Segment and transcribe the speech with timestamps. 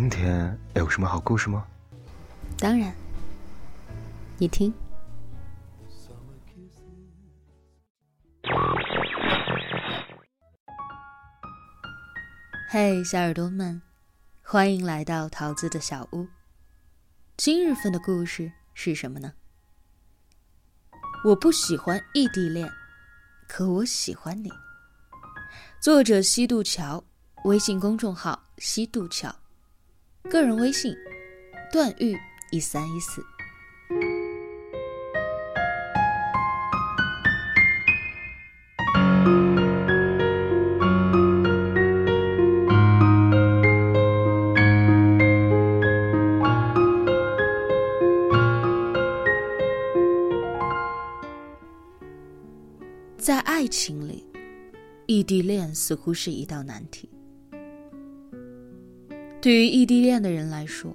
[0.00, 1.66] 今天有什么好故事吗？
[2.56, 2.90] 当然，
[4.38, 4.72] 你听。
[12.70, 13.82] 嘿，小耳朵们，
[14.40, 16.26] 欢迎来到桃子的小屋。
[17.36, 19.34] 今日份的故事是什么呢？
[21.26, 22.66] 我不喜欢异地恋，
[23.46, 24.50] 可我喜欢你。
[25.78, 27.04] 作者：西渡桥，
[27.44, 29.30] 微信公众号：西渡桥，
[30.28, 30.94] 个人微信：
[31.72, 32.16] 段誉
[32.52, 33.24] 一三一四。
[53.18, 54.24] 在爱情里，
[55.06, 57.09] 异地恋似乎是一道难题。
[59.40, 60.94] 对于异地恋的人来说，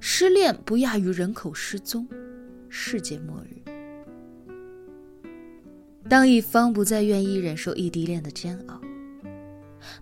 [0.00, 2.08] 失恋不亚于人口失踪，
[2.70, 3.56] 世界末日。
[6.08, 8.80] 当一方不再愿意忍受异地恋的煎熬，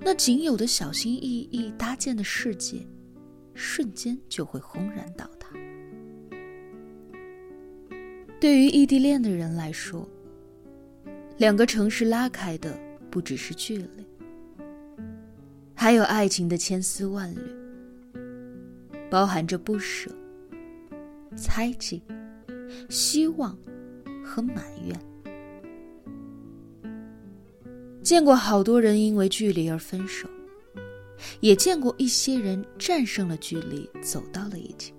[0.01, 2.87] 那仅有的小心翼翼搭建的世界，
[3.53, 5.49] 瞬间就会轰然倒塌。
[8.39, 10.09] 对于异地恋的人来说，
[11.39, 12.79] 两个城市拉开的
[13.11, 14.07] 不只是距离，
[15.79, 17.41] 还有爱情的千丝万缕，
[19.11, 20.11] 包含着不舍、
[21.37, 22.03] 猜忌、
[22.89, 23.57] 希望
[24.25, 24.99] 和埋怨。
[28.03, 30.27] 见过好多人因为距离而分手，
[31.41, 34.95] 也见过一些人战胜了距离，走到了一起。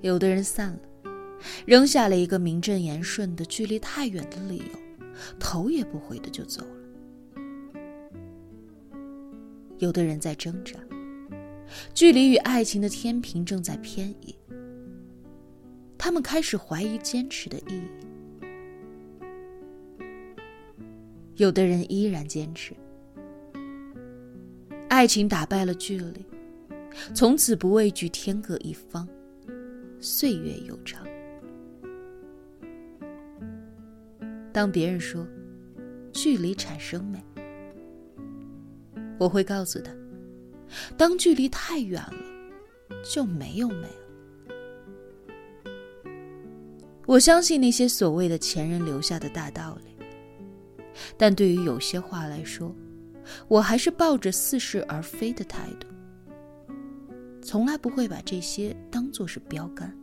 [0.00, 0.78] 有的人散了。
[1.66, 6.83] 扔下了一个名正言顺的距离太远的理由，头也不回的就走了。
[9.84, 10.80] 有的人在挣扎，
[11.92, 14.34] 距离与爱情的天平正在偏移，
[15.98, 17.82] 他们开始怀疑坚持的意义。
[21.36, 22.72] 有的人依然坚持，
[24.88, 26.24] 爱情打败了距离，
[27.12, 29.06] 从此不畏惧天各一方，
[30.00, 31.06] 岁月悠长。
[34.50, 35.26] 当别人说
[36.10, 37.22] 距离产生美，
[39.18, 39.92] 我会告诉他：
[40.96, 42.14] 当距离太远了，
[43.04, 44.04] 就没有美了。
[47.06, 50.06] 我相信那些所谓的前人留下的大道理，
[51.16, 52.74] 但对于有些话来说，
[53.46, 55.86] 我还是抱着似是而非的态度，
[57.42, 59.94] 从来不会把这些当作是标杆。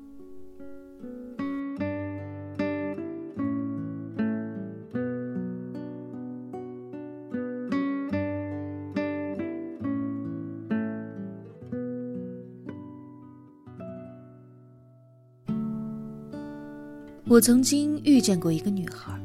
[17.32, 19.18] 我曾经遇见过一个女孩。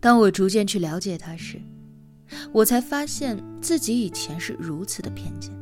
[0.00, 1.60] 当我逐渐去了解她时，
[2.52, 5.52] 我才发现自己以前是如此的偏见。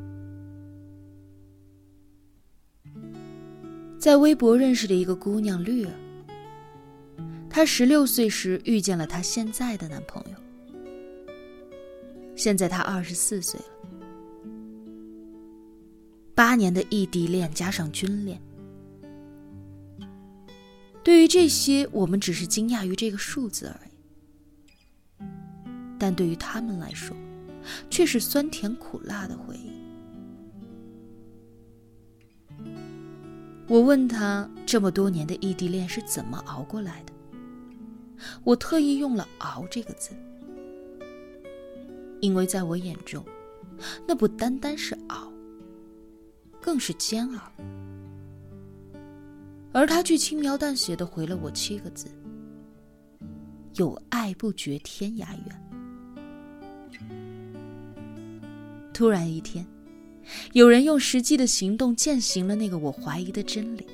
[3.99, 5.93] 在微博认识的一个姑娘绿儿，
[7.51, 11.33] 她十六岁时遇见了她现在的男朋友，
[12.37, 13.67] 现在她二十四岁了，
[16.33, 18.41] 八年的异地恋加上军恋。
[21.05, 25.25] 对于这些，我们只是惊讶于这个数字而已，
[25.99, 27.15] 但对于他们来说，
[27.91, 29.75] 却是酸甜苦辣的回忆。
[33.69, 37.13] 我问他这么多年的异地恋是怎么熬过来的，
[38.43, 40.11] 我特意用了“熬”这个字，
[42.21, 43.23] 因为在我眼中，
[44.07, 45.31] 那不单单是熬，
[46.63, 47.53] 更是煎熬。
[49.75, 52.07] 而他却轻描淡写的回了我七个字
[53.75, 55.61] ：“有爱不觉天涯远。”
[58.95, 59.67] 突然一天，
[60.53, 63.85] 有人用实际的行动践行了那个我怀疑的真理。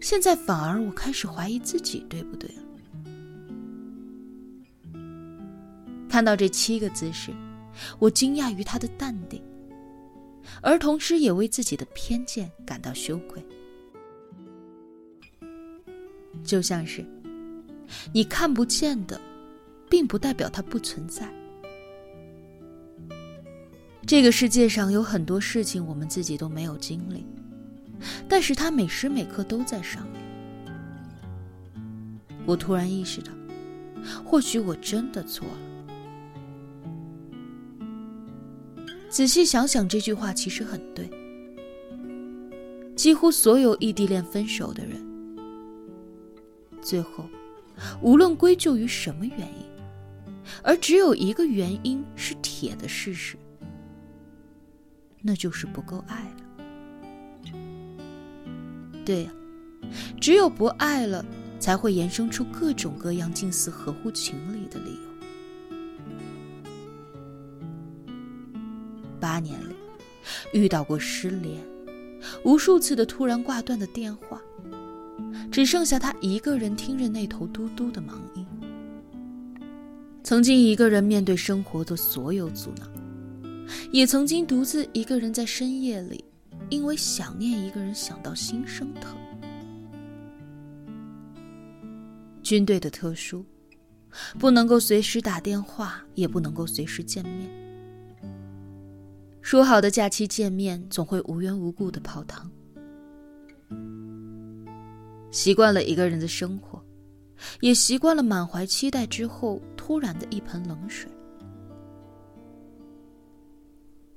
[0.00, 2.62] 现在反而我开始怀疑自己，对不对了？
[6.08, 7.30] 看到这七个字时，
[8.00, 9.40] 我惊讶于他的淡定，
[10.60, 13.40] 而同时也为自己的偏见感到羞愧。
[16.46, 17.04] 就像是，
[18.12, 19.20] 你看不见的，
[19.90, 21.28] 并不代表它不存在。
[24.06, 27.26] 这个世界上有很多事情我们自己都没有经历，
[28.28, 30.22] 但是它每时每刻都在上面。
[32.46, 33.32] 我突然意识到，
[34.24, 35.58] 或许我真的错了。
[39.08, 41.10] 仔细想想，这句话其实很对。
[42.94, 44.96] 几乎所有异地恋分手的人，
[46.86, 47.28] 最后
[48.00, 49.66] 无论归咎于什么原因，
[50.62, 53.36] 而只有一个原因是铁的事实，
[55.20, 57.52] 那就是不够爱了。
[59.04, 59.30] 对呀，
[60.20, 61.24] 只有不爱了，
[61.58, 65.00] 才会衍生出各种各样近似合乎情理的理由。
[69.18, 69.74] 八年里，
[70.52, 71.60] 遇到过失联，
[72.44, 74.40] 无数次的突然挂断的电话，
[75.56, 78.46] 只剩下他一个人听着那头嘟嘟的忙音。
[80.22, 82.86] 曾经一个人面对生活的所有阻挠，
[83.90, 86.22] 也曾经独自一个人在深夜里，
[86.68, 89.16] 因为想念一个人想到心生疼。
[92.42, 93.42] 军队的特殊，
[94.38, 97.50] 不能够随时打电话，也不能够随时见面。
[99.40, 102.50] 说好的假期见面，总会无缘无故的泡汤。
[105.36, 106.82] 习惯了一个人的生活，
[107.60, 111.10] 也习惯了满怀期待之后突然的一盆冷水。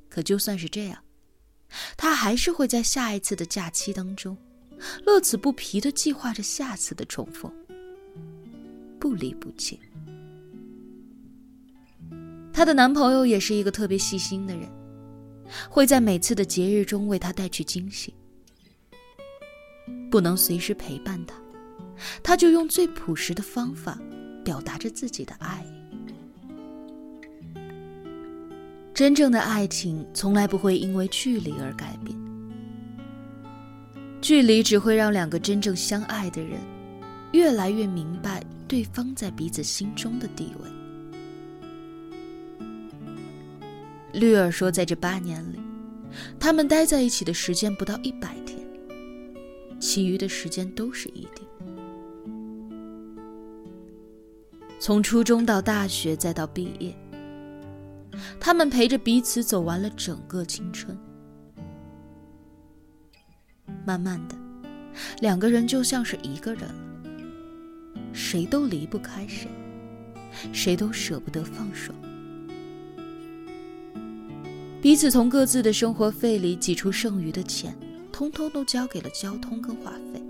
[0.07, 0.97] 可就算是这样，
[1.97, 4.37] 他还是会在下一次的假期当中，
[5.05, 7.51] 乐此不疲的计划着下次的重逢，
[8.97, 9.77] 不离不弃。
[12.53, 14.69] 她的男朋友也是一个特别细心的人。
[15.69, 18.13] 会在每次的节日中为她带去惊喜。
[20.09, 21.35] 不能随时陪伴他，
[22.23, 23.97] 他就用最朴实的方法
[24.43, 25.65] 表达着自己的爱。
[28.93, 32.17] 真正的爱情从来不会因为距离而改变，
[34.19, 36.59] 距离只会让两个真正相爱的人
[37.31, 40.69] 越来越明白对方在彼此心中的地位。
[44.11, 45.59] 绿儿说，在这八年里，
[46.37, 48.58] 他们待在一起的时间不到一百天，
[49.79, 51.47] 其余的时间都是异地。
[54.79, 56.95] 从初中到大学，再到毕业，
[58.39, 60.97] 他们陪着彼此走完了整个青春。
[63.85, 64.35] 慢慢的，
[65.21, 66.75] 两个人就像是一个人了，
[68.13, 69.49] 谁都离不开谁，
[70.53, 71.93] 谁都舍不得放手。
[74.81, 77.75] 彼此从各自的生活费里挤出剩余的钱，
[78.19, 80.21] 通通都交给了交通跟话费。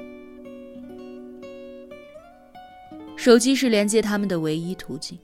[3.17, 5.17] 手机是连接他们的唯一途径。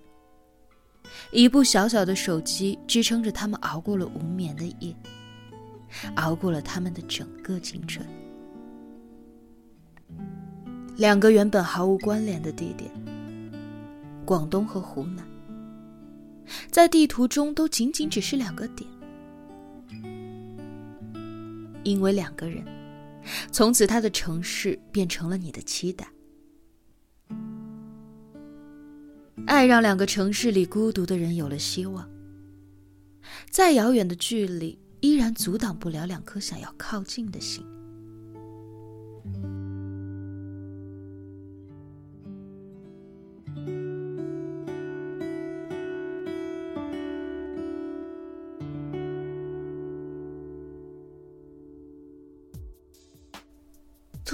[1.32, 4.96] 一部小小的手机支撑着他们熬过了无眠的夜，
[6.16, 8.04] 熬过了他们的整个青春。
[10.98, 12.90] 两个原本毫无关联的地点，
[14.26, 15.24] 广东和湖南，
[16.72, 18.90] 在地图中都仅仅只是两个点。
[21.86, 22.66] 因为两个人，
[23.52, 26.06] 从此他的城市变成了你的期待。
[29.48, 32.10] 爱让两个城市里孤独的人有了希望。
[33.50, 37.64] 再遥远的距离，依然阻挡不了两颗想要靠近的心。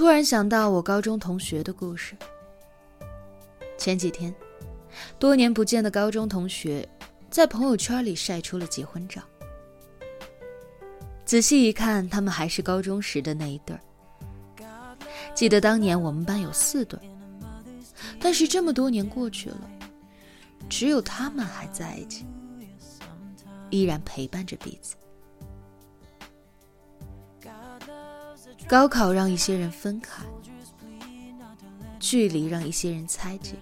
[0.02, 2.16] 突然想到我高中同学的故事。
[3.78, 4.34] 前几天，
[5.16, 6.88] 多年不见的高中同学
[7.30, 9.22] 在朋友圈里晒出了结婚照。
[11.24, 13.80] 仔细一看，他们还是高中时的那一对儿。
[15.36, 16.98] 记得当年我们班有四对，
[18.18, 19.70] 但是这么多年过去了，
[20.68, 22.26] 只有他们还在一起，
[23.70, 24.96] 依然陪伴着彼此。
[28.72, 30.24] 高考让一些人分开，
[32.00, 33.56] 距离让一些人猜忌。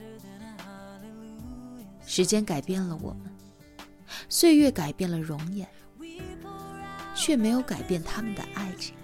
[2.06, 3.22] 时间改变了我们，
[4.28, 5.68] 岁月改变了容颜，
[7.12, 8.94] 却没有改变他们的爱情。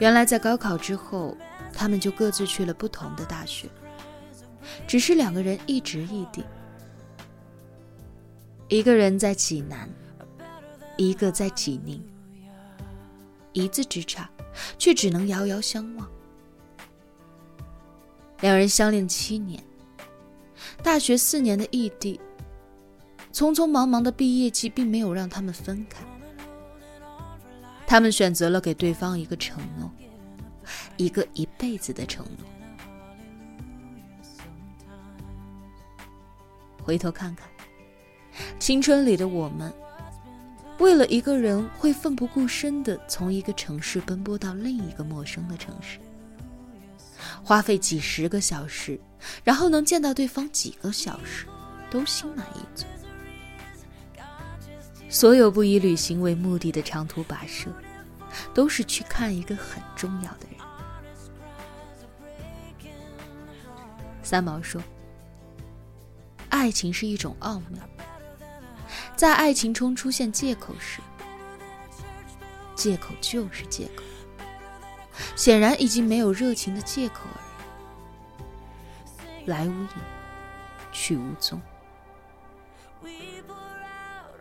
[0.00, 1.36] 原来在高考之后，
[1.72, 3.68] 他们就各自去了不同的大学，
[4.88, 6.44] 只是两个人一直异地，
[8.66, 9.88] 一个人在济南，
[10.96, 12.04] 一个在济宁。
[13.52, 14.28] 一字之差
[14.78, 16.08] 却只能遥遥相望。
[18.40, 19.62] 两人相恋七年
[20.82, 22.18] 大学四年的异地
[23.32, 25.98] 匆匆忙忙的毕业季并没有让他们分开。
[27.86, 29.90] 他们选择了给对方一个承诺
[30.96, 32.46] 一个一辈子的承诺。
[36.84, 37.48] 回头看看
[38.58, 39.72] 青春里的我们
[40.80, 45.98] 为了一个人会奋不顾身的从一个城市奔波到另一个陌生的城市，
[47.44, 48.98] 花费几十个小时，
[49.44, 51.44] 然后能见到对方几个小时，
[51.90, 52.86] 都心满意足。
[55.10, 57.70] 所有不以旅行为目的的长途跋涉，
[58.54, 60.58] 都是去看一个很重要的人。
[64.22, 64.82] 三毛说。
[66.48, 67.80] 爱情是一种奥妙，
[69.20, 71.02] 在爱情中出现借口时，
[72.74, 74.02] 借口就是借口，
[75.36, 77.40] 显然已经没有热情的借口而
[79.44, 79.88] 已，来无影，
[80.90, 81.60] 去无踪。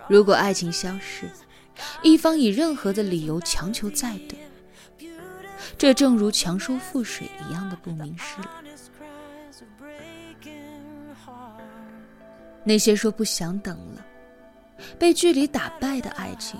[0.08, 1.30] 如果爱情消失，
[2.02, 4.40] 一方以任何的理由强求再等，
[5.78, 8.48] 这正如强收覆水一样的不明事理。
[12.64, 14.06] 那些说不想等了、
[14.98, 16.60] 被距离打败的爱情，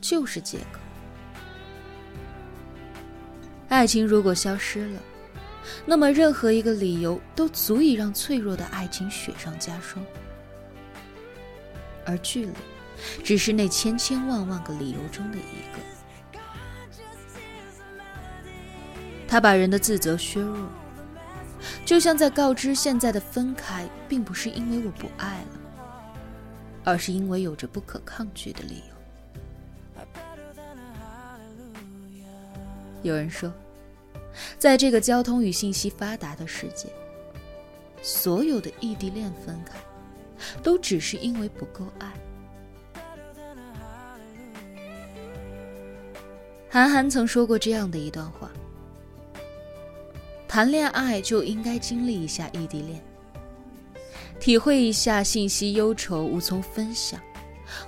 [0.00, 0.78] 就是借口。
[3.68, 5.00] 爱情如果消失了，
[5.84, 10.04] 那么任何一个理由都足以让脆弱的爱情雪上加霜。
[12.04, 12.52] 而距离，
[13.24, 15.40] 只是那千千万万个理由中的一
[15.74, 16.40] 个。
[19.26, 20.68] 他把人的自责削弱。
[21.84, 25.46] 就像在告知现在的分开，并不是因为我不爱了，
[26.86, 30.04] 而是因为有着不可抗拒的理由。
[33.02, 33.52] 有人说，
[34.56, 36.88] 在这个交通与信息发达的世界，
[38.00, 39.76] 所有的异地恋分开，
[40.62, 42.12] 都只是因为不够爱。
[46.70, 48.48] 韩寒曾说过这样的一段话。
[50.46, 53.02] 谈恋爱就应该经历一下异地恋，
[54.38, 57.20] 体会一下信息忧愁无从分享，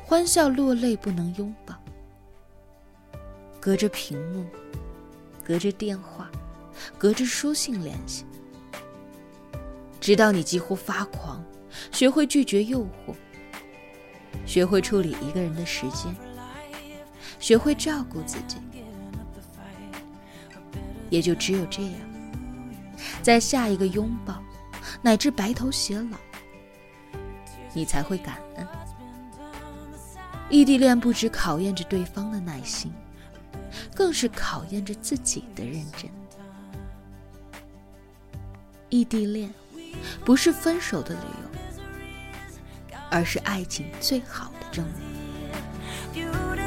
[0.04, 1.74] 欢笑落泪不能拥抱，
[3.60, 4.44] 隔着屏幕，
[5.44, 6.30] 隔着电话，
[6.96, 8.24] 隔着书信联系，
[10.00, 11.44] 直到你几乎发狂，
[11.92, 13.14] 学会拒绝诱惑，
[14.44, 16.12] 学会处理一个人的时间，
[17.38, 18.56] 学会照顾自己，
[21.08, 21.92] 也就只有这样。
[23.22, 24.42] 在下一个拥抱，
[25.02, 26.18] 乃至白头偕老，
[27.78, 28.66] 你才会感恩。
[30.50, 32.92] 异地恋不止考验着对方的耐心，
[33.94, 36.11] 更是考验着自己的认真。
[38.88, 39.54] 异地恋
[40.25, 41.20] 不是分手的理
[42.90, 46.57] 由，而是爱情最好的证明。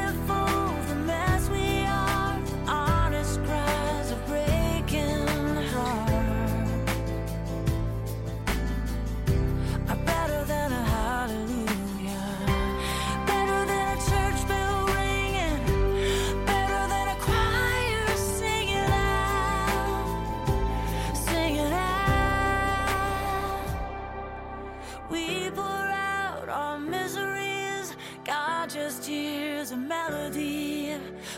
[25.12, 30.96] We pour out our miseries, God just hears a melody.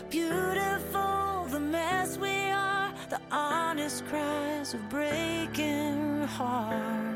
[0.09, 7.14] Beautiful, the mess we are, the honest cries of breaking hearts.